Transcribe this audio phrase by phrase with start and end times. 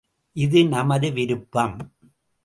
[0.35, 1.75] இது நமது விருப்பம்!